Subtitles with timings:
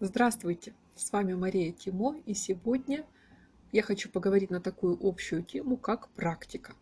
[0.00, 3.04] Здравствуйте, с вами Мария Тимо, и сегодня
[3.72, 6.76] я хочу поговорить на такую общую тему, как практика.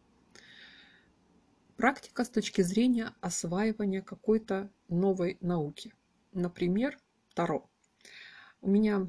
[1.79, 5.95] Практика с точки зрения осваивания какой-то новой науки.
[6.35, 6.99] Например,
[7.35, 7.67] Таро.
[8.61, 9.09] У меня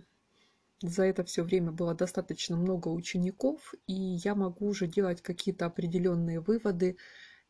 [0.81, 6.39] за это все время было достаточно много учеников, и я могу уже делать какие-то определенные
[6.39, 6.95] выводы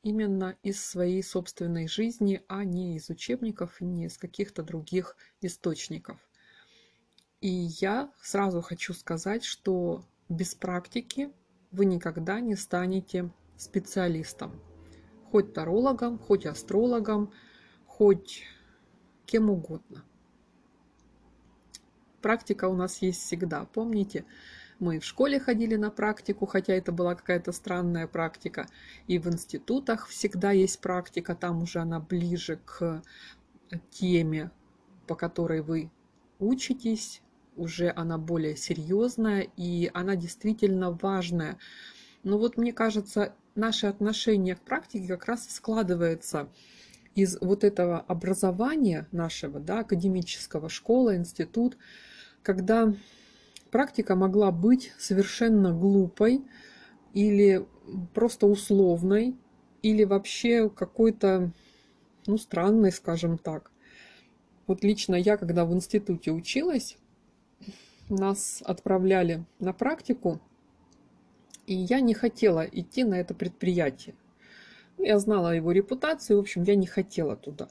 [0.01, 6.26] именно из своей собственной жизни, а не из учебников, не из каких-то других источников.
[7.39, 11.31] И я сразу хочу сказать, что без практики
[11.71, 14.59] вы никогда не станете специалистом.
[15.31, 17.31] Хоть тарологом, хоть астрологом,
[17.85, 18.43] хоть
[19.25, 20.03] кем угодно.
[22.21, 23.65] Практика у нас есть всегда.
[23.65, 24.25] Помните,
[24.79, 28.67] мы в школе ходили на практику, хотя это была какая-то странная практика.
[29.05, 33.03] И в институтах всегда есть практика, там уже она ближе к
[33.91, 34.49] теме,
[35.05, 35.91] по которой вы
[36.39, 37.21] учитесь,
[37.57, 41.57] уже она более серьезная и она действительно важная.
[42.23, 46.49] Но вот мне кажется, наше отношение к практике как раз складывается
[47.15, 51.77] из вот этого образования нашего, да, академического, школа, институт,
[52.43, 52.93] когда
[53.71, 56.45] практика могла быть совершенно глупой
[57.13, 57.65] или
[58.13, 59.35] просто условной,
[59.81, 61.51] или вообще какой-то,
[62.27, 63.71] ну, странной, скажем так.
[64.67, 66.97] Вот лично я, когда в институте училась,
[68.09, 70.39] нас отправляли на практику,
[71.65, 74.15] и я не хотела идти на это предприятие.
[74.97, 77.67] Я знала его репутацию, в общем, я не хотела туда.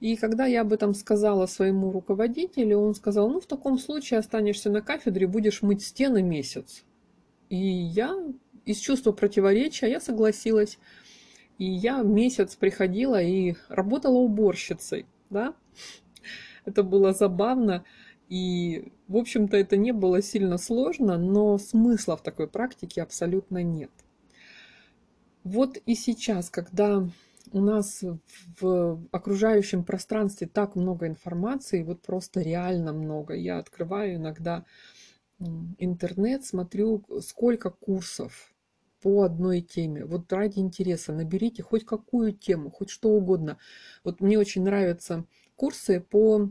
[0.00, 4.70] И когда я об этом сказала своему руководителю, он сказал, ну, в таком случае останешься
[4.70, 6.84] на кафедре, будешь мыть стены месяц.
[7.48, 8.14] И я
[8.64, 10.78] из чувства противоречия, я согласилась.
[11.58, 15.54] И я месяц приходила и работала уборщицей, да.
[16.64, 17.84] Это было забавно.
[18.28, 23.90] И, в общем-то, это не было сильно сложно, но смысла в такой практике абсолютно нет.
[25.44, 27.08] Вот и сейчас, когда
[27.52, 28.04] у нас
[28.60, 33.34] в окружающем пространстве так много информации, вот просто реально много.
[33.34, 34.66] Я открываю иногда
[35.78, 38.52] интернет, смотрю, сколько курсов
[39.00, 40.04] по одной теме.
[40.04, 43.56] Вот ради интереса наберите хоть какую тему, хоть что угодно.
[44.04, 45.24] Вот мне очень нравятся
[45.56, 46.50] курсы по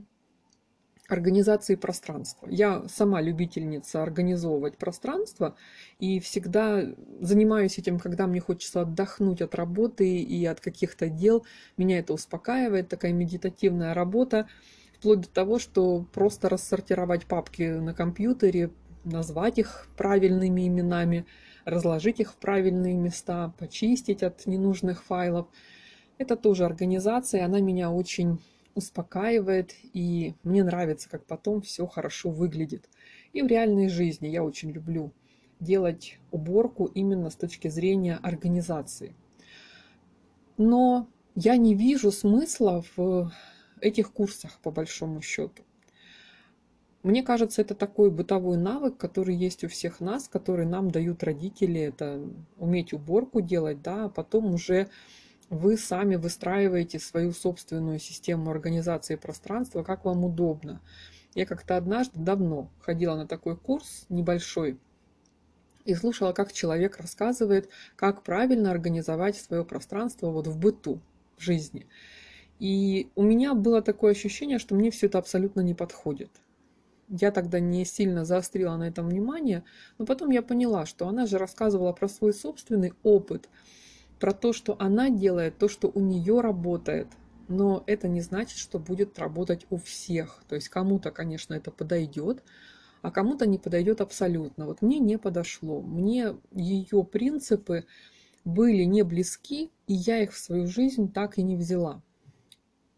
[1.07, 2.47] организации пространства.
[2.49, 5.55] Я сама любительница организовывать пространство
[5.99, 6.83] и всегда
[7.21, 11.45] занимаюсь этим, когда мне хочется отдохнуть от работы и от каких-то дел.
[11.77, 14.47] Меня это успокаивает, такая медитативная работа,
[14.97, 18.71] вплоть до того, что просто рассортировать папки на компьютере,
[19.05, 21.25] назвать их правильными именами,
[21.63, 25.47] разложить их в правильные места, почистить от ненужных файлов.
[26.17, 28.39] Это тоже организация, она меня очень
[28.77, 32.89] успокаивает, и мне нравится, как потом все хорошо выглядит.
[33.33, 35.11] И в реальной жизни я очень люблю
[35.59, 39.15] делать уборку именно с точки зрения организации.
[40.57, 43.31] Но я не вижу смысла в
[43.81, 45.63] этих курсах, по большому счету.
[47.03, 51.79] Мне кажется, это такой бытовой навык, который есть у всех нас, который нам дают родители.
[51.79, 52.21] Это
[52.57, 54.89] уметь уборку делать, да, а потом уже
[55.49, 60.81] вы сами выстраиваете свою собственную систему организации пространства, как вам удобно.
[61.35, 64.77] Я как-то однажды давно ходила на такой курс небольшой
[65.85, 70.99] и слушала, как человек рассказывает, как правильно организовать свое пространство вот в быту,
[71.37, 71.87] в жизни.
[72.59, 76.31] И у меня было такое ощущение, что мне все это абсолютно не подходит.
[77.07, 79.63] Я тогда не сильно заострила на этом внимание,
[79.97, 83.47] но потом я поняла, что она же рассказывала про свой собственный опыт–
[84.19, 87.07] про то, что она делает то, что у нее работает,
[87.47, 90.43] но это не значит, что будет работать у всех.
[90.47, 92.43] То есть кому-то, конечно, это подойдет,
[93.01, 94.65] а кому-то не подойдет абсолютно.
[94.65, 95.81] Вот мне не подошло.
[95.81, 97.85] Мне ее принципы
[98.43, 102.01] были не близки, и я их в свою жизнь так и не взяла.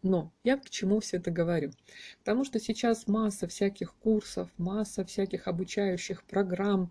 [0.02, 1.72] Но я к чему все это говорю?
[2.20, 6.90] Потому что сейчас масса всяких курсов, масса всяких обучающих программ,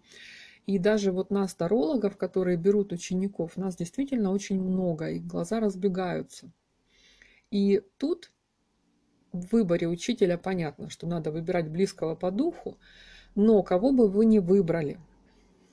[0.66, 6.52] и даже вот нас, тарологов, которые берут учеников, нас действительно очень много, и глаза разбегаются.
[7.52, 8.32] И тут
[9.32, 12.78] в выборе учителя понятно, что надо выбирать близкого по духу,
[13.36, 15.00] но кого бы вы ни выбрали,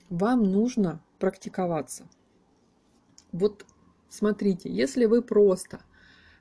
[0.09, 2.06] вам нужно практиковаться.
[3.33, 3.65] Вот
[4.09, 5.81] смотрите, если вы просто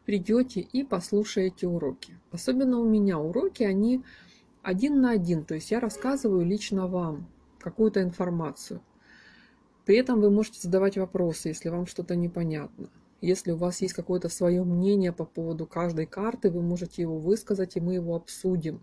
[0.05, 4.03] придете и послушаете уроки, особенно у меня уроки, они
[4.61, 7.27] один на один, то есть я рассказываю лично вам,
[7.65, 8.79] какую-то информацию.
[9.85, 12.89] При этом вы можете задавать вопросы, если вам что-то непонятно.
[13.21, 17.75] Если у вас есть какое-то свое мнение по поводу каждой карты, вы можете его высказать,
[17.75, 18.81] и мы его обсудим.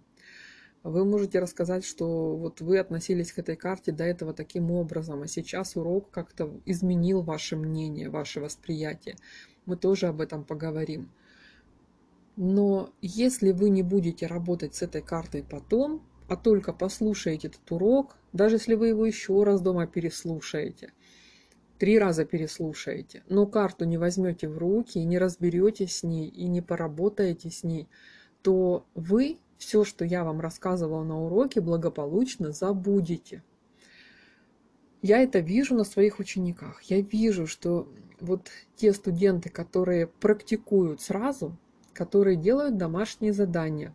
[0.82, 5.28] Вы можете рассказать, что вот вы относились к этой карте до этого таким образом, а
[5.28, 9.14] сейчас урок как-то изменил ваше мнение, ваше восприятие.
[9.64, 11.08] Мы тоже об этом поговорим.
[12.34, 18.16] Но если вы не будете работать с этой картой потом, а только послушаете этот урок,
[18.32, 20.92] даже если вы его еще раз дома переслушаете,
[21.78, 26.60] три раза переслушаете, но карту не возьмете в руки, не разберете с ней и не
[26.62, 27.88] поработаете с ней,
[28.42, 33.42] то вы все, что я вам рассказывала на уроке, благополучно забудете.
[35.02, 36.82] Я это вижу на своих учениках.
[36.82, 37.88] Я вижу, что
[38.20, 41.56] вот те студенты, которые практикуют сразу,
[41.92, 43.94] которые делают домашние задания,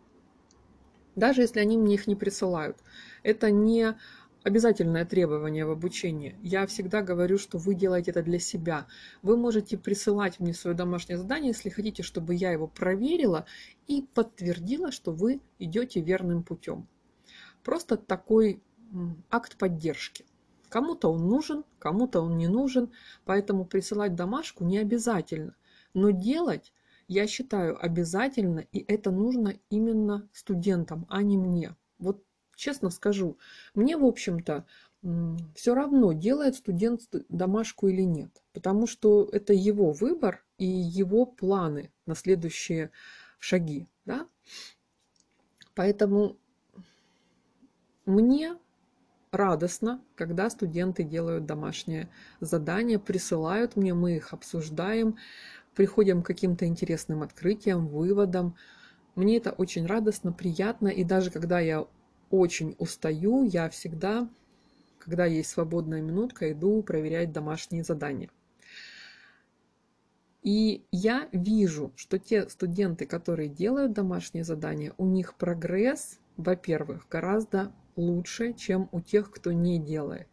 [1.16, 2.76] даже если они мне их не присылают.
[3.22, 3.96] Это не
[4.48, 6.34] обязательное требование в обучении.
[6.42, 8.86] Я всегда говорю, что вы делаете это для себя.
[9.22, 13.44] Вы можете присылать мне свое домашнее задание, если хотите, чтобы я его проверила
[13.86, 16.88] и подтвердила, что вы идете верным путем.
[17.62, 18.62] Просто такой
[19.30, 20.24] акт поддержки.
[20.68, 22.90] Кому-то он нужен, кому-то он не нужен,
[23.24, 25.54] поэтому присылать домашку не обязательно.
[25.94, 26.72] Но делать
[27.06, 31.74] я считаю обязательно, и это нужно именно студентам, а не мне.
[31.98, 32.22] Вот
[32.58, 33.38] честно скажу,
[33.74, 34.66] мне, в общем-то,
[35.54, 41.90] все равно, делает студент домашку или нет, потому что это его выбор и его планы
[42.06, 42.90] на следующие
[43.38, 43.86] шаги.
[44.04, 44.26] Да?
[45.74, 46.36] Поэтому
[48.04, 48.56] мне
[49.30, 52.08] радостно, когда студенты делают домашнее
[52.40, 55.16] задание, присылают мне, мы их обсуждаем
[55.78, 58.56] приходим к каким-то интересным открытиям, выводам.
[59.14, 60.88] Мне это очень радостно, приятно.
[60.88, 61.86] И даже когда я
[62.30, 64.28] очень устаю, я всегда,
[64.98, 68.30] когда есть свободная минутка, иду проверять домашние задания.
[70.42, 77.72] И я вижу, что те студенты, которые делают домашние задания, у них прогресс, во-первых, гораздо
[77.96, 80.28] лучше, чем у тех, кто не делает.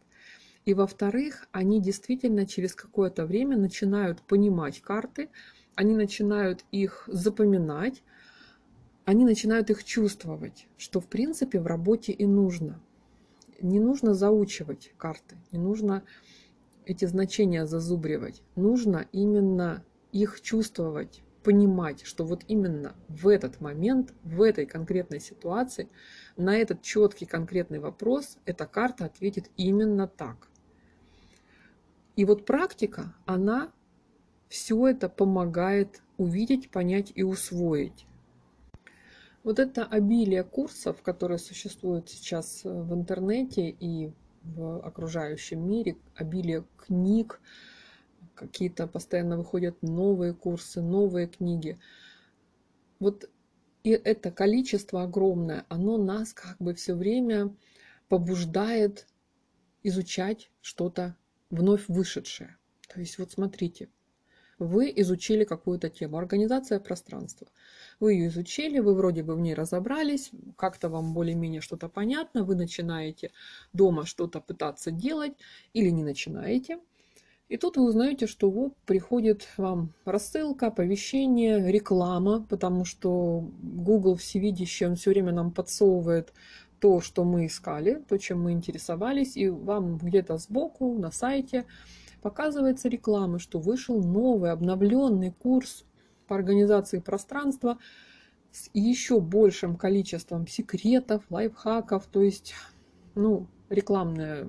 [0.64, 5.28] И во-вторых, они действительно через какое-то время начинают понимать карты,
[5.74, 8.02] они начинают их запоминать,
[9.06, 12.82] они начинают их чувствовать, что в принципе в работе и нужно.
[13.62, 16.02] Не нужно заучивать карты, не нужно
[16.84, 18.42] эти значения зазубривать.
[18.56, 25.88] Нужно именно их чувствовать, понимать, что вот именно в этот момент, в этой конкретной ситуации,
[26.36, 30.48] на этот четкий конкретный вопрос эта карта ответит именно так.
[32.16, 33.70] И вот практика, она
[34.48, 38.06] все это помогает увидеть, понять и усвоить.
[39.46, 44.12] Вот это обилие курсов, которые существуют сейчас э, в интернете и
[44.42, 47.40] в окружающем мире, обилие книг,
[48.34, 51.78] какие-то постоянно выходят новые курсы, новые книги.
[52.98, 53.30] Вот
[53.84, 57.54] и это количество огромное, оно нас как бы все время
[58.08, 59.06] побуждает
[59.84, 61.14] изучать что-то
[61.50, 62.56] вновь вышедшее.
[62.88, 63.90] То есть вот смотрите,
[64.58, 67.46] вы изучили какую-то тему, организация пространства.
[68.00, 72.54] Вы ее изучили, вы вроде бы в ней разобрались, как-то вам более-менее что-то понятно, вы
[72.54, 73.30] начинаете
[73.72, 75.32] дома что-то пытаться делать
[75.72, 76.78] или не начинаете.
[77.48, 84.86] И тут вы узнаете, что вот приходит вам рассылка, оповещение, реклама, потому что Google всевидящий,
[84.86, 86.32] он все время нам подсовывает
[86.80, 91.64] то, что мы искали, то, чем мы интересовались, и вам где-то сбоку на сайте
[92.26, 95.84] показывается реклама, что вышел новый обновленный курс
[96.26, 97.78] по организации пространства
[98.50, 102.52] с еще большим количеством секретов, лайфхаков, то есть,
[103.14, 104.48] ну, рекламное,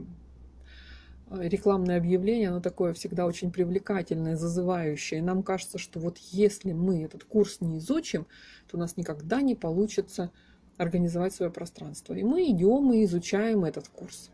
[1.30, 5.20] рекламное объявление, оно такое всегда очень привлекательное, зазывающее.
[5.20, 8.26] И нам кажется, что вот если мы этот курс не изучим,
[8.68, 10.32] то у нас никогда не получится
[10.78, 12.16] организовать свое пространство.
[12.16, 14.32] И мы идем и изучаем этот курс.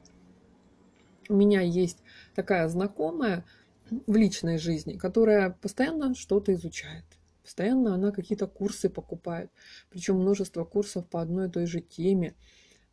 [1.30, 2.00] У меня есть
[2.36, 3.46] такая знакомая
[3.90, 7.06] в личной жизни, которая постоянно что-то изучает.
[7.44, 9.52] Постоянно она какие-то курсы покупает.
[9.90, 12.36] Причем множество курсов по одной и той же теме.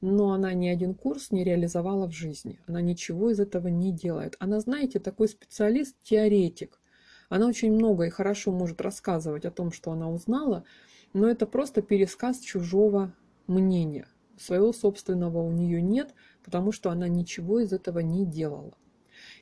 [0.00, 2.58] Но она ни один курс не реализовала в жизни.
[2.66, 4.34] Она ничего из этого не делает.
[4.40, 6.80] Она, знаете, такой специалист-теоретик.
[7.28, 10.64] Она очень много и хорошо может рассказывать о том, что она узнала,
[11.12, 13.14] но это просто пересказ чужого
[13.46, 14.08] мнения.
[14.36, 16.14] Своего собственного у нее нет,
[16.50, 18.72] потому что она ничего из этого не делала.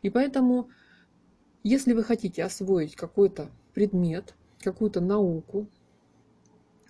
[0.02, 0.68] И поэтому,
[1.64, 5.66] если вы хотите освоить какой-то предмет, какую-то науку,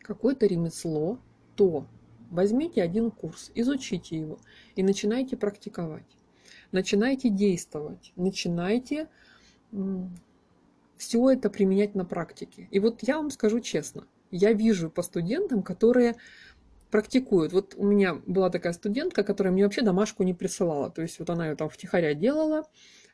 [0.03, 1.21] какое-то ремесло,
[1.55, 1.87] то
[2.31, 4.41] возьмите один курс, изучите его
[4.75, 6.17] и начинайте практиковать.
[6.73, 9.07] Начинайте действовать, начинайте
[10.97, 12.67] все это применять на практике.
[12.73, 16.17] И вот я вам скажу честно, я вижу по студентам, которые
[16.91, 17.53] практикуют.
[17.53, 20.91] Вот у меня была такая студентка, которая мне вообще домашку не присылала.
[20.91, 22.65] То есть вот она ее там втихаря делала,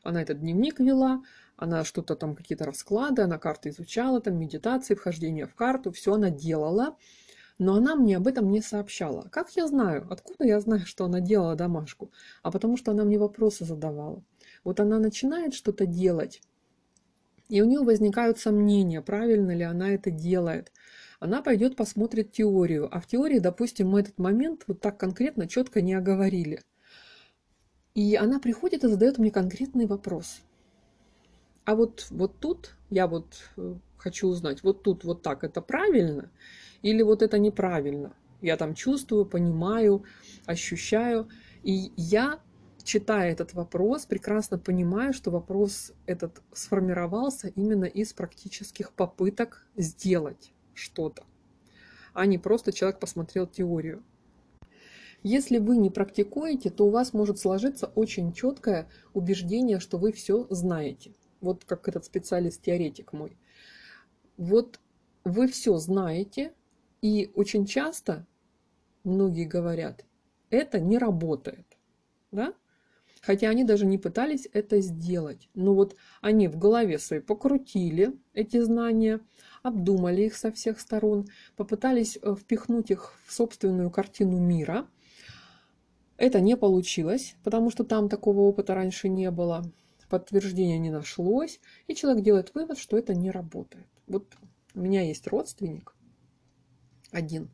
[0.03, 1.23] она этот дневник вела,
[1.57, 6.29] она что-то там, какие-то расклады, она карты изучала, там медитации, вхождение в карту, все она
[6.29, 6.97] делала.
[7.57, 9.29] Но она мне об этом не сообщала.
[9.31, 10.05] Как я знаю?
[10.09, 12.11] Откуда я знаю, что она делала домашку?
[12.43, 14.21] А потому что она мне вопросы задавала.
[14.65, 16.41] Вот она начинает что-то делать,
[17.47, 20.71] и у нее возникают сомнения, правильно ли она это делает.
[21.25, 25.81] Она пойдет посмотрит теорию, а в теории, допустим, мы этот момент вот так конкретно, четко
[25.81, 26.61] не оговорили.
[27.95, 30.43] И она приходит и задает мне конкретный вопрос.
[31.63, 36.29] А вот, вот тут я вот э, хочу узнать, вот тут вот так это правильно
[36.83, 38.13] или вот это неправильно?
[38.39, 40.03] Я там чувствую, понимаю,
[40.45, 41.27] ощущаю.
[41.63, 42.39] И я
[42.83, 51.23] читая этот вопрос, прекрасно понимаю, что вопрос этот сформировался именно из практических попыток сделать что-то,
[52.13, 54.03] а не просто человек посмотрел теорию.
[55.23, 60.45] Если вы не практикуете, то у вас может сложиться очень четкое убеждение, что вы все
[60.51, 61.15] знаете.
[61.41, 63.35] Вот как этот специалист-теоретик мой.
[64.37, 64.79] Вот
[65.23, 66.53] вы все знаете,
[67.01, 68.27] и очень часто
[69.03, 70.05] многие говорят,
[70.51, 71.65] это не работает.
[72.31, 72.53] Да?
[73.25, 75.49] Хотя они даже не пытались это сделать.
[75.55, 79.19] Но вот они в голове своей покрутили эти знания,
[79.63, 84.87] обдумали их со всех сторон, попытались э, впихнуть их в собственную картину мира.
[86.17, 89.63] Это не получилось, потому что там такого опыта раньше не было,
[90.07, 93.87] подтверждения не нашлось, и человек делает вывод, что это не работает.
[94.07, 94.35] Вот
[94.75, 95.95] у меня есть родственник
[97.11, 97.49] один,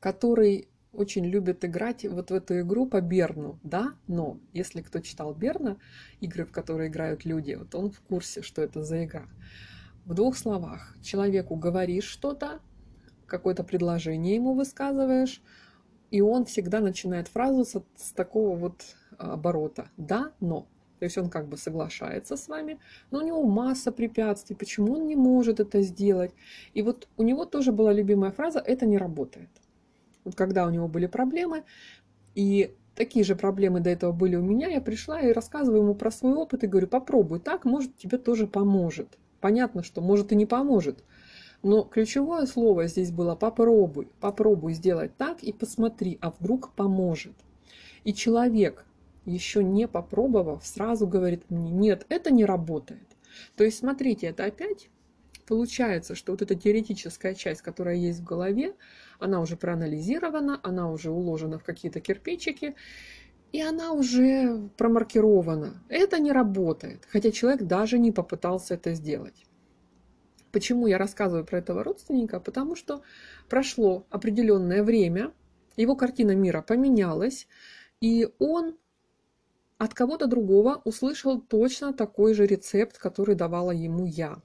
[0.00, 5.34] который очень любят играть вот в эту игру по Берну, да, но если кто читал
[5.34, 5.76] Берна,
[6.20, 9.26] игры, в которые играют люди, вот он в курсе, что это за игра.
[10.04, 12.60] В двух словах, человеку говоришь что-то,
[13.26, 15.42] какое-то предложение ему высказываешь,
[16.10, 18.82] и он всегда начинает фразу с, с такого вот
[19.18, 20.66] оборота «да, но».
[21.00, 22.78] То есть он как бы соглашается с вами,
[23.10, 26.32] но у него масса препятствий, почему он не может это сделать.
[26.72, 29.50] И вот у него тоже была любимая фраза «это не работает»
[30.24, 31.64] вот когда у него были проблемы,
[32.34, 36.10] и такие же проблемы до этого были у меня, я пришла и рассказываю ему про
[36.10, 39.18] свой опыт и говорю, попробуй так, может тебе тоже поможет.
[39.40, 41.04] Понятно, что может и не поможет,
[41.62, 47.34] но ключевое слово здесь было попробуй, попробуй сделать так и посмотри, а вдруг поможет.
[48.04, 48.84] И человек,
[49.24, 53.06] еще не попробовав, сразу говорит мне, нет, это не работает.
[53.56, 54.90] То есть, смотрите, это опять
[55.46, 58.74] получается, что вот эта теоретическая часть, которая есть в голове,
[59.18, 62.74] она уже проанализирована, она уже уложена в какие-то кирпичики,
[63.52, 65.82] и она уже промаркирована.
[65.88, 69.46] Это не работает, хотя человек даже не попытался это сделать.
[70.50, 72.40] Почему я рассказываю про этого родственника?
[72.40, 73.02] Потому что
[73.48, 75.32] прошло определенное время,
[75.76, 77.48] его картина мира поменялась,
[78.00, 78.76] и он
[79.78, 84.40] от кого-то другого услышал точно такой же рецепт, который давала ему я.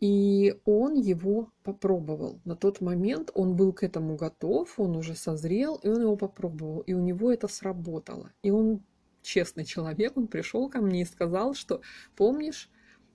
[0.00, 2.40] И он его попробовал.
[2.44, 6.80] На тот момент он был к этому готов, он уже созрел, и он его попробовал.
[6.80, 8.32] И у него это сработало.
[8.42, 8.82] И он
[9.22, 11.80] честный человек, он пришел ко мне и сказал, что
[12.14, 12.70] помнишь,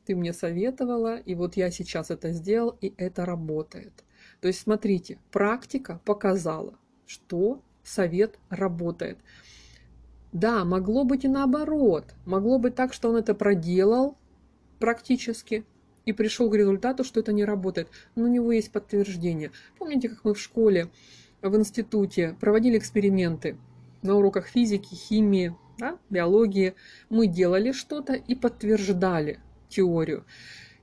[0.05, 4.03] ты мне советовала, и вот я сейчас это сделал, и это работает.
[4.41, 9.19] То есть, смотрите, практика показала, что совет работает.
[10.33, 12.15] Да, могло быть и наоборот.
[12.25, 14.17] Могло быть так, что он это проделал
[14.79, 15.65] практически,
[16.05, 17.87] и пришел к результату, что это не работает.
[18.15, 19.51] Но у него есть подтверждение.
[19.77, 20.89] Помните, как мы в школе,
[21.41, 23.57] в институте проводили эксперименты
[24.01, 26.75] на уроках физики, химии, да, биологии.
[27.09, 29.39] Мы делали что-то и подтверждали
[29.69, 30.25] теорию.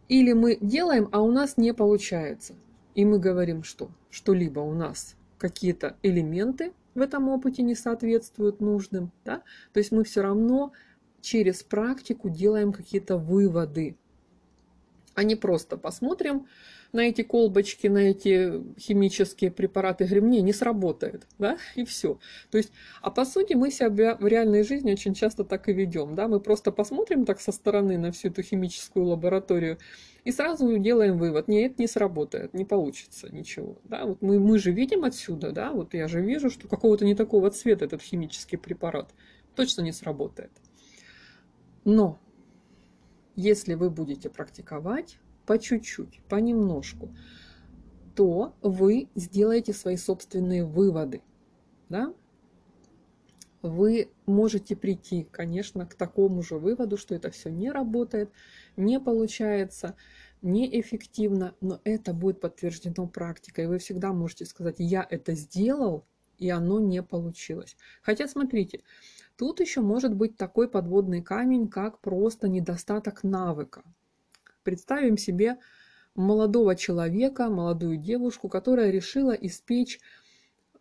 [0.08, 2.54] Или мы делаем, а у нас не получается.
[2.94, 9.12] И мы говорим, что что-либо у нас какие-то элементы в этом опыте не соответствуют нужным.
[9.24, 9.42] Да?
[9.72, 10.72] То есть мы все равно
[11.20, 13.96] через практику делаем какие-то выводы
[15.18, 16.46] а не просто посмотрим
[16.92, 22.20] на эти колбочки, на эти химические препараты, говорим, не, не сработает, да, и все.
[22.52, 22.70] То есть,
[23.02, 26.38] а по сути мы себя в реальной жизни очень часто так и ведем, да, мы
[26.38, 29.78] просто посмотрим так со стороны на всю эту химическую лабораторию
[30.22, 34.70] и сразу делаем вывод, нет, не сработает, не получится ничего, да, вот мы, мы же
[34.70, 39.10] видим отсюда, да, вот я же вижу, что какого-то не такого цвета этот химический препарат
[39.56, 40.52] точно не сработает.
[41.84, 42.20] Но
[43.38, 47.14] если вы будете практиковать по чуть-чуть, понемножку,
[48.16, 51.22] то вы сделаете свои собственные выводы.
[51.88, 52.12] Да?
[53.62, 58.32] Вы можете прийти, конечно, к такому же выводу, что это все не работает,
[58.76, 59.94] не получается.
[60.42, 63.68] неэффективно, но это будет подтверждено практикой.
[63.68, 66.04] Вы всегда можете сказать, я это сделал,
[66.38, 67.76] и оно не получилось.
[68.02, 68.82] Хотя, смотрите,
[69.38, 73.82] тут еще может быть такой подводный камень, как просто недостаток навыка.
[74.64, 75.56] Представим себе
[76.14, 80.00] молодого человека, молодую девушку, которая решила испечь,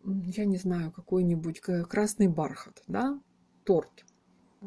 [0.04, 3.18] я не знаю, какой-нибудь красный бархат, да,
[3.64, 4.04] торт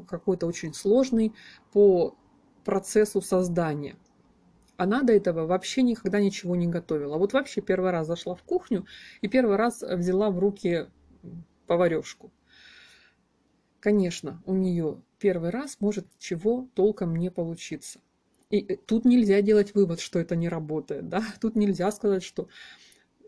[0.08, 1.34] какой-то очень сложный
[1.74, 2.16] по
[2.64, 3.98] процессу создания.
[4.78, 7.18] Она до этого вообще никогда ничего не готовила.
[7.18, 8.86] Вот вообще первый раз зашла в кухню
[9.20, 10.88] и первый раз взяла в руки
[11.68, 12.32] поварешку.
[13.82, 18.00] Конечно, у нее первый раз может чего толком не получиться.
[18.52, 21.10] И тут нельзя делать вывод, что это не работает.
[21.10, 21.24] Да?
[21.42, 22.48] Тут нельзя сказать, что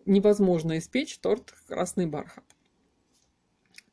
[0.05, 2.43] невозможно испечь торт красный бархат.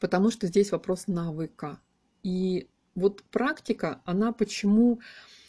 [0.00, 1.81] Потому что здесь вопрос навыка.
[2.23, 5.00] И вот практика, она почему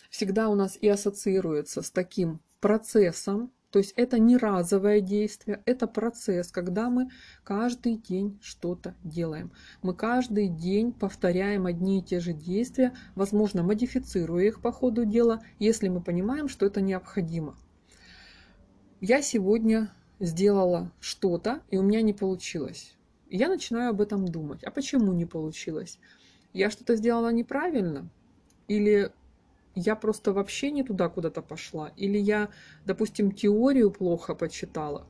[0.10, 5.88] всегда у нас и ассоциируется с таким процессом, то есть это не разовое действие, это
[5.88, 7.10] процесс, когда мы
[7.44, 9.52] каждый день что-то делаем.
[9.82, 15.42] Мы каждый день повторяем одни и те же действия, возможно, модифицируя их по ходу дела,
[15.58, 17.56] если мы понимаем, что это необходимо.
[19.00, 22.96] Я сегодня сделала что-то, и у меня не получилось.
[23.30, 24.64] я начинаю об этом думать.
[24.64, 25.98] А почему не получилось?
[26.54, 28.10] я что-то сделала неправильно,
[28.68, 29.12] или
[29.76, 32.50] я просто вообще не туда куда-то пошла, или я,
[32.86, 35.08] допустим, теорию плохо почитала.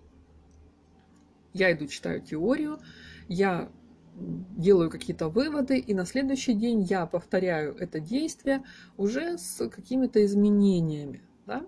[1.53, 2.79] Я иду читаю теорию,
[3.27, 3.69] я
[4.15, 8.63] делаю какие-то выводы, и на следующий день я повторяю это действие
[8.97, 11.65] уже с какими-то изменениями, да,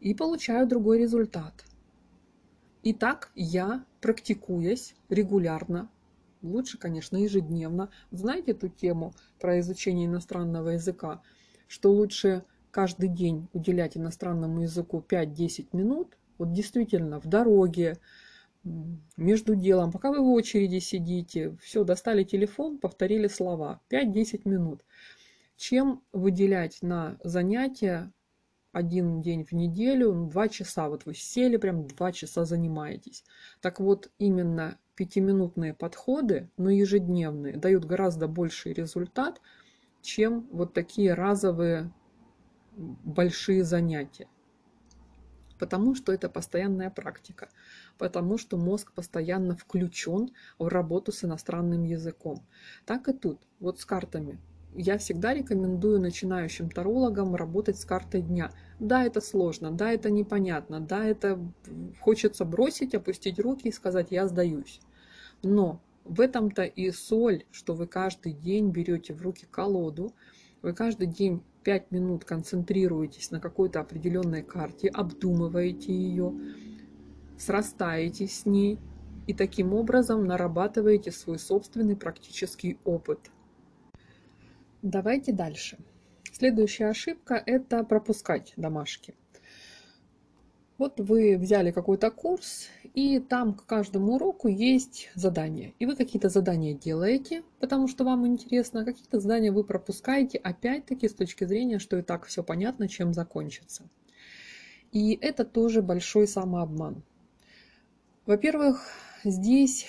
[0.00, 1.64] и получаю другой результат.
[2.82, 5.90] И так я, практикуясь регулярно,
[6.42, 7.90] лучше, конечно, ежедневно.
[8.10, 11.22] Знаете эту тему про изучение иностранного языка,
[11.68, 17.98] что лучше каждый день уделять иностранному языку 5-10 минут, вот действительно в дороге,
[19.16, 24.84] между делом, пока вы в очереди сидите, все, достали телефон, повторили слова, 5-10 минут,
[25.56, 28.12] чем выделять на занятия
[28.72, 33.24] один день в неделю, два часа, вот вы сели, прям два часа занимаетесь.
[33.60, 39.40] Так вот, именно пятиминутные подходы, но ежедневные, дают гораздо больший результат,
[40.04, 41.90] чем вот такие разовые
[42.76, 44.28] большие занятия.
[45.58, 47.48] Потому что это постоянная практика,
[47.96, 52.44] потому что мозг постоянно включен в работу с иностранным языком.
[52.84, 54.38] Так и тут, вот с картами
[54.76, 58.50] я всегда рекомендую начинающим тарологам работать с картой дня.
[58.80, 61.38] Да, это сложно, да, это непонятно, да, это
[62.00, 64.80] хочется бросить, опустить руки и сказать «я сдаюсь».
[65.42, 70.12] Но в этом-то и соль, что вы каждый день берете в руки колоду,
[70.62, 76.34] вы каждый день 5 минут концентрируетесь на какой-то определенной карте, обдумываете ее,
[77.38, 78.78] срастаетесь с ней
[79.26, 83.30] и таким образом нарабатываете свой собственный практический опыт–
[84.84, 85.78] Давайте дальше.
[86.30, 89.14] Следующая ошибка– это пропускать домашки.
[90.76, 95.72] Вот вы взяли какой-то курс, и там к каждому уроку есть задания.
[95.78, 101.08] И вы какие-то задания делаете, потому что вам интересно, а какие-то задания вы пропускаете, опять-таки
[101.08, 103.84] с точки зрения, что и так все понятно, чем закончится.
[104.90, 107.02] И это тоже большой самообман.
[108.26, 108.84] Во-первых,
[109.22, 109.86] здесь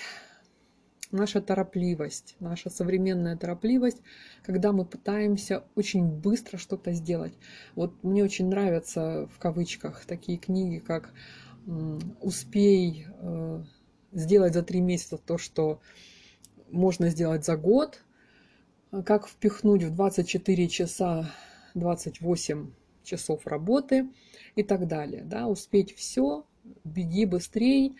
[1.10, 4.02] наша торопливость, наша современная торопливость,
[4.42, 7.34] когда мы пытаемся очень быстро что-то сделать.
[7.74, 11.12] Вот мне очень нравятся в кавычках такие книги, как
[12.20, 13.64] «Успей э,
[14.12, 15.80] сделать за три месяца то, что
[16.70, 18.02] можно сделать за год»,
[19.04, 21.28] «Как впихнуть в 24 часа
[21.74, 22.70] 28
[23.02, 24.08] часов работы»
[24.54, 25.22] и так далее.
[25.22, 25.46] Да?
[25.46, 26.46] Успеть все,
[26.84, 27.94] беги быстрее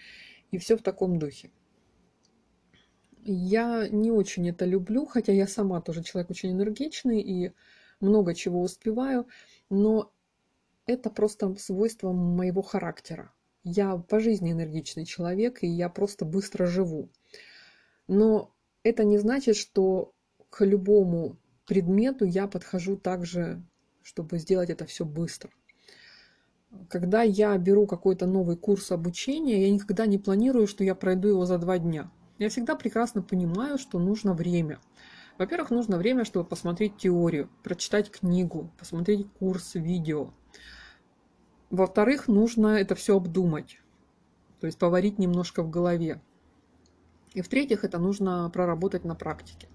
[0.50, 1.50] и все в таком духе.
[3.28, 7.52] Я не очень это люблю, хотя я сама тоже человек очень энергичный и
[8.00, 9.26] много чего успеваю,
[9.68, 10.12] но
[10.86, 13.32] это просто свойство моего характера.
[13.64, 17.08] Я по жизни энергичный человек, и я просто быстро живу.
[18.06, 20.12] Но это не значит, что
[20.48, 21.36] к любому
[21.66, 23.60] предмету я подхожу так же,
[24.02, 25.50] чтобы сделать это все быстро.
[26.88, 31.44] Когда я беру какой-то новый курс обучения, я никогда не планирую, что я пройду его
[31.44, 32.08] за два дня.
[32.38, 34.78] Я всегда прекрасно понимаю, что нужно время.
[35.38, 40.32] Во-первых, нужно время, чтобы посмотреть теорию, прочитать книгу, посмотреть курс, видео.
[41.70, 43.80] Во-вторых, нужно это все обдумать,
[44.60, 46.20] то есть поварить немножко в голове.
[47.34, 49.68] И в-третьих, это нужно проработать на практике.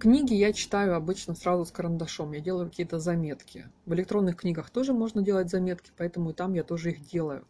[0.00, 3.68] Книги я читаю обычно сразу с карандашом, я делаю какие-то заметки.
[3.86, 7.46] В электронных книгах тоже можно делать заметки, поэтому и там я тоже их делаю.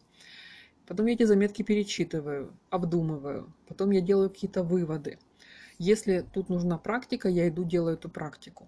[0.89, 3.53] Потом я эти заметки перечитываю, обдумываю.
[3.67, 5.19] Потом я делаю какие-то выводы.
[5.77, 8.67] Если тут нужна практика, я иду делаю эту практику.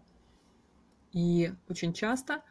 [1.14, 2.44] И очень часто,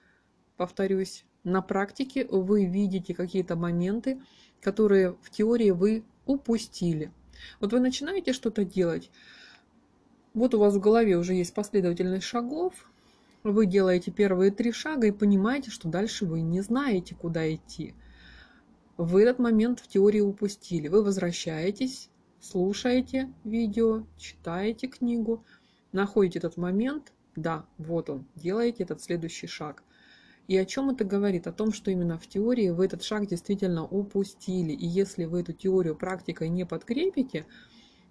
[0.56, 4.20] повторюсь, на практике вы видите какие-то моменты,
[4.60, 7.12] которые в теории вы упустили.
[7.60, 9.08] Вот вы начинаете что-то делать,
[10.34, 12.74] вот у вас в голове уже есть последовательность шагов,
[13.44, 17.94] вы делаете первые три шага и понимаете, что дальше вы не знаете, куда идти–
[19.00, 20.88] в этот момент в теории упустили.
[20.88, 25.42] Вы возвращаетесь, слушаете видео, читаете книгу,
[25.92, 29.82] находите этот момент, да, вот он, делаете этот следующий шаг.
[30.48, 31.46] И о чем это говорит?
[31.46, 34.72] О том, что именно в теории вы этот шаг действительно упустили.
[34.72, 37.46] И если вы эту теорию практикой не подкрепите,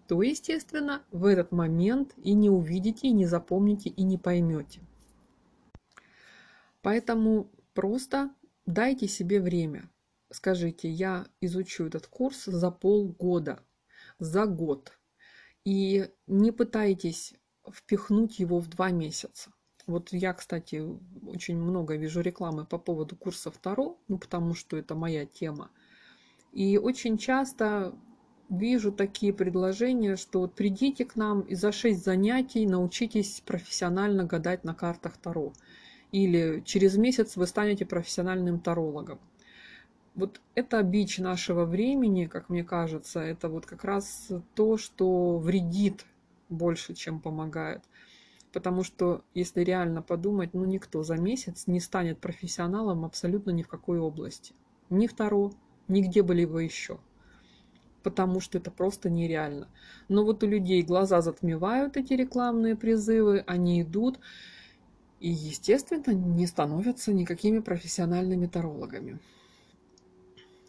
[0.08, 4.82] то, естественно, в этот момент и не увидите, и не запомните, и не поймете.
[6.82, 8.32] Поэтому просто
[8.65, 9.88] дайте себе время
[10.32, 13.60] скажите, я изучу этот курс за полгода,
[14.20, 14.94] за год,
[15.65, 17.34] и не пытайтесь
[17.72, 19.52] впихнуть его в два месяца.
[19.88, 20.84] Вот я, кстати,
[21.26, 25.72] очень много вижу рекламы по поводу курса Таро, ну, потому что это моя тема.
[26.52, 27.96] И очень часто
[28.50, 34.63] вижу такие предложения, что вот придите к нам и за 6 занятий научитесь профессионально гадать
[34.63, 35.54] на картах Таро.
[36.12, 39.20] Или через месяц вы станете профессиональным тарологом
[40.15, 46.06] вот это бич нашего времени, как мне кажется, это вот как раз то, что вредит
[46.50, 47.84] больше, чем помогает.
[48.52, 53.67] Потому что, если реально подумать, ну никто за месяц не станет профессионалом абсолютно ни в
[53.67, 54.54] какой области.
[54.89, 55.52] Ни второ,
[55.88, 57.00] нигде бы либо еще.
[58.02, 59.67] Потому что это просто нереально.
[60.08, 64.19] Но вот у людей глаза затмевают эти рекламные призывы, они идут
[65.19, 69.19] и, естественно, не становятся никакими профессиональными тарологами.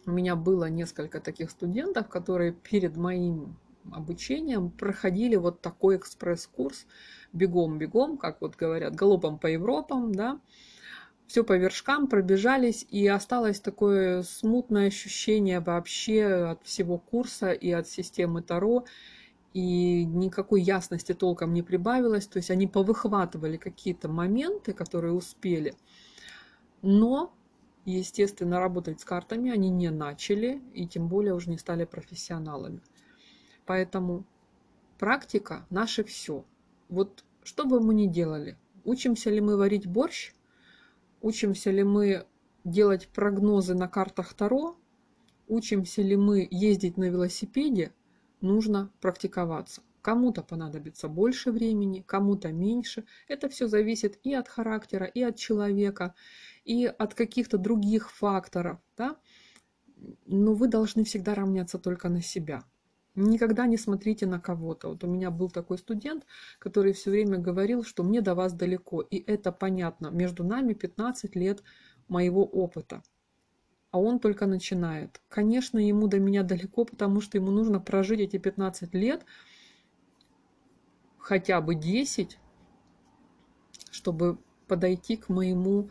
[0.05, 3.55] У меня было несколько таких студентов, которые перед моим
[3.91, 6.85] обучением проходили вот такой экспресс-курс
[7.33, 10.39] бегом-бегом, как вот говорят, галопом по Европам, да,
[11.27, 17.87] все по вершкам пробежались, и осталось такое смутное ощущение вообще от всего курса и от
[17.87, 18.85] системы Таро,
[19.53, 25.73] и никакой ясности толком не прибавилось, то есть они повыхватывали какие-то моменты, которые успели,
[26.81, 27.33] но
[27.85, 32.81] естественно, работать с картами они не начали и тем более уже не стали профессионалами.
[33.65, 34.25] Поэтому
[34.99, 36.45] практика– наше все.
[36.89, 40.33] Вот что бы мы ни делали, учимся ли мы варить борщ,
[41.21, 42.25] учимся ли мы
[42.63, 44.75] делать прогнозы на картах Таро,
[45.47, 47.91] учимся ли мы ездить на велосипеде,
[48.41, 49.81] нужно практиковаться.
[50.01, 53.05] Кому-то понадобится больше времени, кому-то меньше.
[53.27, 56.15] Это все зависит и от характера, и от человека,
[56.65, 59.17] и от каких-то других факторов, да,
[60.25, 62.63] но вы должны всегда равняться только на себя.
[63.15, 64.87] Никогда не смотрите на кого-то.
[64.89, 66.25] Вот у меня был такой студент,
[66.59, 69.01] который все время говорил, что мне до вас далеко.
[69.01, 70.07] И это понятно.
[70.07, 71.61] Между нами 15 лет
[72.07, 73.03] моего опыта.
[73.91, 75.21] А он только начинает.
[75.27, 79.25] Конечно, ему до меня далеко, потому что ему нужно прожить эти 15 лет,
[81.21, 82.37] хотя бы 10,
[83.91, 85.89] чтобы подойти к моему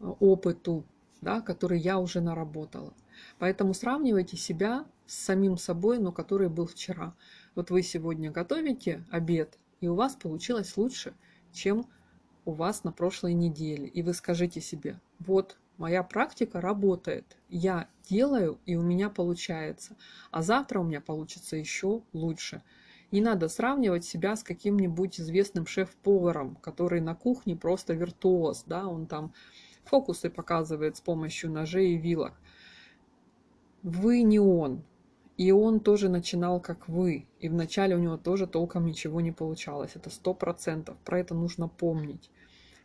[0.00, 0.84] опыту,
[1.20, 2.94] да, который я уже наработала.
[3.38, 7.14] Поэтому сравнивайте себя с самим собой, но который был вчера.
[7.54, 11.14] Вот вы сегодня готовите обед, и у вас получилось лучше,
[11.52, 11.86] чем
[12.44, 13.86] у вас на прошлой неделе.
[13.86, 19.96] И вы скажите себе, вот моя практика работает, я делаю, и у меня получается,
[20.30, 22.62] а завтра у меня получится еще лучше.
[23.10, 29.06] Не надо сравнивать себя с каким-нибудь известным шеф-поваром, который на кухне просто виртуоз, да, он
[29.06, 29.32] там
[29.84, 32.34] фокусы показывает с помощью ножей и вилок.
[33.82, 34.84] Вы не он.
[35.36, 37.26] И он тоже начинал как вы.
[37.40, 39.92] И вначале у него тоже толком ничего не получалось.
[39.94, 40.98] Это сто процентов.
[40.98, 42.30] Про это нужно помнить.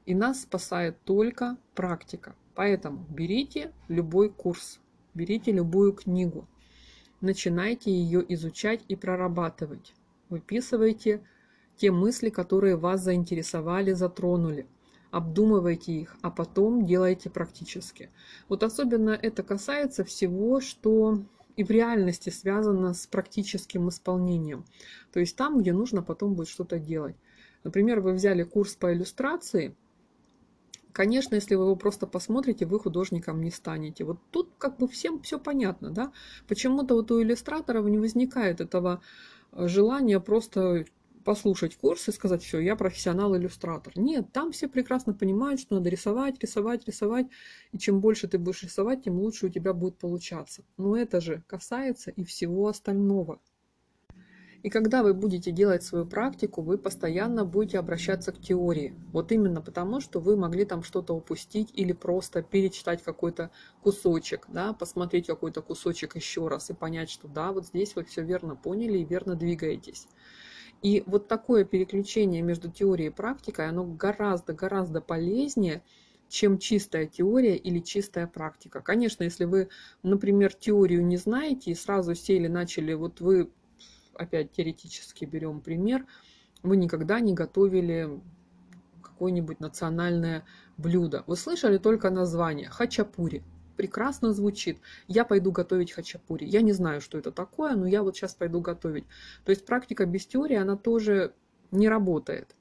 [0.05, 2.35] И нас спасает только практика.
[2.55, 4.79] Поэтому берите любой курс,
[5.13, 6.47] берите любую книгу,
[7.19, 9.93] начинайте ее изучать и прорабатывать.
[10.29, 11.21] Выписывайте
[11.77, 14.67] те мысли, которые вас заинтересовали, затронули
[15.15, 18.09] обдумывайте их, а потом делайте практически.
[18.49, 21.23] Вот особенно это касается всего, что
[21.55, 24.65] и в реальности связано с практическим исполнением.
[25.13, 27.15] То есть там, где нужно потом будет что-то делать.
[27.63, 29.75] Например, вы взяли курс по иллюстрации,
[30.91, 34.05] Конечно, если вы его просто посмотрите, вы художником не станете.
[34.05, 36.13] Вот тут как бы всем все понятно, да?
[36.47, 39.01] Почему-то вот у иллюстраторов не возникает этого
[39.55, 40.85] желания просто
[41.25, 43.91] послушать курс и сказать, все, я профессионал-иллюстратор.
[43.97, 47.25] Нет, там все прекрасно понимают, что надо рисовать, рисовать, рисовать.
[47.71, 50.63] И чем больше ты будешь рисовать, тем лучше у тебя будет получаться.
[50.77, 53.41] Но это же касается и всего остального.
[54.65, 58.95] И когда вы будете делать свою практику, вы постоянно будете обращаться к теории.
[59.13, 63.51] Вот именно потому, что вы могли там что-то упустить или просто перечитать какой-то
[63.83, 68.23] кусочек, да, посмотреть какой-то кусочек еще раз и понять, что да, вот здесь вы все
[68.23, 70.07] верно поняли и верно двигаетесь.
[70.81, 75.83] И вот такое переключение между теорией и практикой, оно гораздо-гораздо полезнее,
[76.27, 78.81] чем чистая теория или чистая практика.
[78.81, 79.69] Конечно, если вы,
[80.01, 83.51] например, теорию не знаете и сразу сели, начали, вот вы
[84.17, 86.05] опять теоретически берем пример,
[86.63, 88.19] вы никогда не готовили
[89.01, 90.43] какое-нибудь национальное
[90.77, 91.23] блюдо.
[91.27, 93.43] Вы слышали только название хачапури.
[93.77, 94.79] Прекрасно звучит.
[95.07, 96.45] Я пойду готовить хачапури.
[96.45, 99.05] Я не знаю, что это такое, но я вот сейчас пойду готовить.
[99.43, 101.33] То есть практика без теории, она тоже
[101.71, 102.55] не работает.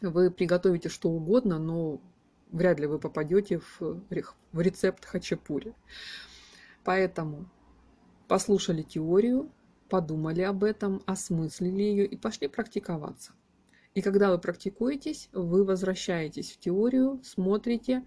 [0.00, 2.00] Вы приготовите что угодно, но
[2.50, 5.74] вряд ли вы попадете в, в рецепт хачапури.
[6.84, 7.46] Поэтому
[8.28, 9.50] послушали теорию,
[9.92, 13.32] подумали об этом, осмыслили ее и пошли практиковаться.
[13.92, 18.02] И когда вы практикуетесь, вы возвращаетесь в теорию, смотрите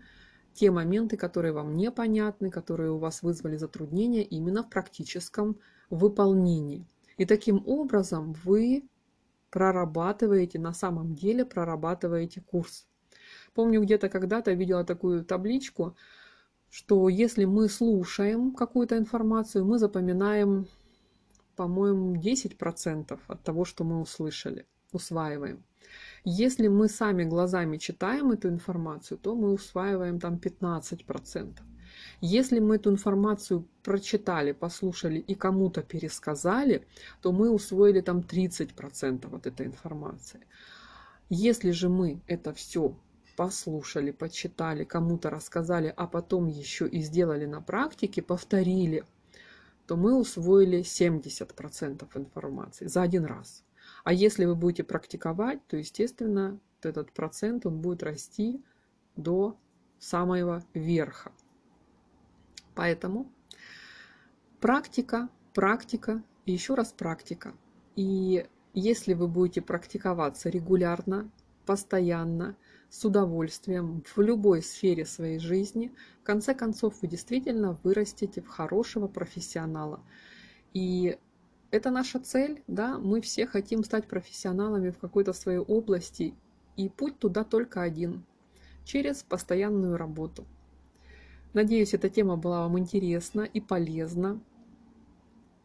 [0.55, 5.59] те моменты, которые вам непонятны, которые у вас вызвали затруднения именно в практическом
[5.91, 6.87] выполнении.
[7.17, 8.89] И таким образом вы
[9.51, 12.87] прорабатываете, на самом деле прорабатываете курс.
[13.53, 15.95] Помню, где-то когда-то видела такую табличку,
[16.71, 20.65] что если мы слушаем какую-то информацию, мы запоминаем
[21.55, 25.63] по-моему, 10% от того, что мы услышали, усваиваем.
[26.23, 31.53] Если мы сами глазами читаем эту информацию, то мы усваиваем там 15%.
[32.21, 36.85] Если мы эту информацию прочитали, послушали и кому-то пересказали,
[37.21, 40.41] то мы усвоили там 30% от этой информации.
[41.29, 42.95] Если же мы это все
[43.35, 49.03] послушали, почитали, кому-то рассказали, а потом еще и сделали на практике, повторили,
[49.87, 53.63] то мы усвоили 70% информации за один раз.
[54.03, 58.63] А если вы будете практиковать, то, естественно, этот процент он будет расти
[59.15, 59.57] до
[59.99, 61.31] самого верха.
[62.73, 63.31] Поэтому
[64.59, 67.53] практика, практика и еще раз практика.
[67.95, 71.31] И если вы будете практиковаться регулярно,
[71.65, 72.55] постоянно,
[72.95, 79.07] с удовольствием в любой сфере своей жизни, в конце концов вы действительно вырастете в хорошего
[79.07, 79.99] профессионала.
[80.73, 81.17] И
[81.71, 86.35] это наша цель, да, мы все хотим стать профессионалами в какой-то своей области,
[86.77, 88.23] и путь туда только один–
[88.85, 90.45] через постоянную работу.
[91.53, 94.39] Надеюсь, эта тема была вам интересна и полезна.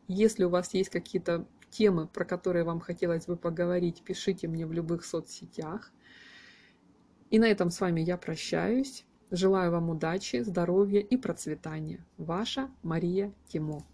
[0.09, 4.73] Если у вас есть какие-то темы, про которые вам хотелось бы поговорить, пишите мне в
[4.73, 5.93] любых соцсетях.
[7.31, 9.05] И на этом с вами я прощаюсь.
[9.31, 12.05] Желаю вам удачи, здоровья и процветания.
[12.19, 13.87] Ваша Мария Тимо.